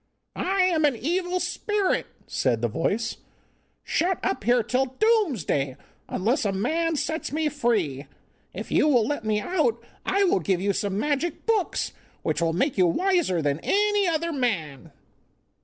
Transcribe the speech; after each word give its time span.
'I 0.35 0.61
am 0.63 0.83
an 0.85 0.95
evil 0.95 1.39
spirit,' 1.39 2.07
said 2.25 2.63
the 2.63 2.67
voice, 2.67 3.17
'shut 3.83 4.17
up 4.25 4.43
here 4.43 4.63
till 4.63 4.87
Doomsday, 4.97 5.77
unless 6.09 6.43
a 6.43 6.51
man 6.51 6.95
sets 6.95 7.31
me 7.31 7.49
free. 7.49 8.07
If 8.51 8.71
you 8.71 8.87
will 8.87 9.05
let 9.05 9.23
me 9.23 9.39
out 9.41 9.79
I 10.03 10.23
will 10.23 10.39
give 10.39 10.59
you 10.59 10.73
some 10.73 10.97
magic 10.97 11.45
books, 11.45 11.91
which 12.23 12.41
will 12.41 12.51
make 12.53 12.79
you 12.79 12.87
wiser 12.87 13.43
than 13.43 13.59
any 13.61 14.07
other 14.07 14.31
man. 14.33 14.91